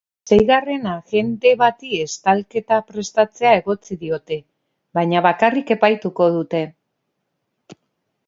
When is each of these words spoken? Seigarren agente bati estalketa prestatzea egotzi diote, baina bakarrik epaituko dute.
Seigarren 0.35 0.85
agente 0.91 1.51
bati 1.57 1.89
estalketa 2.05 2.79
prestatzea 2.87 3.51
egotzi 3.59 3.97
diote, 4.05 4.37
baina 4.99 5.23
bakarrik 5.27 5.73
epaituko 5.77 6.31
dute. 6.39 6.63